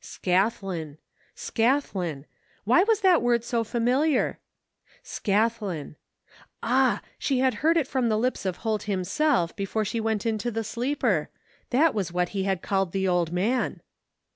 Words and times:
Scathlin! 0.03 0.97
Scathlin! 1.35 2.25
Why 2.63 2.81
was 2.85 3.01
that 3.01 3.21
word 3.21 3.43
so 3.43 3.63
familiar? 3.63 4.39
Scathlin! 5.03 5.95
Ah! 6.63 7.03
She 7.19 7.37
had 7.37 7.53
heard 7.61 7.77
it 7.77 7.87
from 7.87 8.09
the 8.09 8.17
lips 8.17 8.43
of 8.43 8.57
Holt 8.65 8.81
himself, 8.89 9.55
before 9.55 9.85
she 9.85 9.99
went 10.01 10.25
into 10.25 10.49
the 10.49 10.63
sleeper. 10.63 11.29
It 11.71 11.93
was 11.93 12.11
what 12.11 12.29
he 12.29 12.45
had 12.45 12.63
called 12.63 12.93
the 12.93 13.07
old 13.07 13.31
man. 13.31 13.79